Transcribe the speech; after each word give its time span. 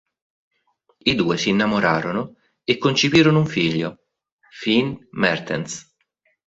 I 1.03 1.13
due 1.13 1.37
si 1.37 1.49
innamorarono 1.49 2.35
e 2.63 2.79
concepirono 2.79 3.37
un 3.37 3.45
figlio, 3.45 4.05
Finn 4.49 4.95
Mertens. 5.11 5.93